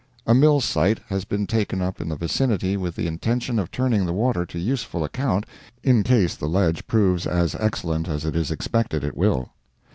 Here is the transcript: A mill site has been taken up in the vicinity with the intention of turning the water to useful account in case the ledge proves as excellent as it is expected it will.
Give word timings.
A 0.25 0.33
mill 0.33 0.61
site 0.61 0.97
has 1.09 1.25
been 1.25 1.45
taken 1.45 1.79
up 1.79 2.01
in 2.01 2.09
the 2.09 2.15
vicinity 2.15 2.75
with 2.75 2.95
the 2.95 3.05
intention 3.05 3.59
of 3.59 3.69
turning 3.69 4.03
the 4.07 4.13
water 4.13 4.47
to 4.47 4.57
useful 4.57 5.03
account 5.03 5.45
in 5.83 6.01
case 6.01 6.35
the 6.35 6.47
ledge 6.49 6.87
proves 6.87 7.27
as 7.27 7.53
excellent 7.59 8.07
as 8.07 8.25
it 8.25 8.35
is 8.35 8.49
expected 8.49 9.03
it 9.03 9.15
will. 9.15 9.49